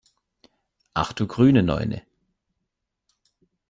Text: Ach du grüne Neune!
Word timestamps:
Ach 0.95 1.13
du 1.13 1.27
grüne 1.27 1.61
Neune! 1.61 2.01